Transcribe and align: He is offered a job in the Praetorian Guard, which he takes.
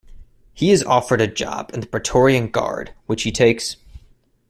He 0.55 0.71
is 0.71 0.83
offered 0.83 1.21
a 1.21 1.27
job 1.27 1.69
in 1.75 1.81
the 1.81 1.85
Praetorian 1.85 2.49
Guard, 2.49 2.95
which 3.05 3.21
he 3.21 3.31
takes. 3.31 3.77